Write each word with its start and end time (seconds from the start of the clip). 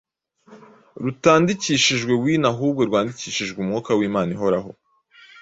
rutandikishijwe 1.03 2.11
wino 2.23 2.45
ahubwo 2.53 2.81
rwandikishijwe 2.89 3.57
Umwuka 3.61 3.89
w’Imana 3.99 4.29
Ihoraho, 4.35 4.69